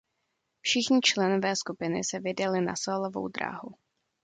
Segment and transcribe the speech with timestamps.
[0.61, 3.75] Všichni členové skupiny se vydali na sólovou dráhu.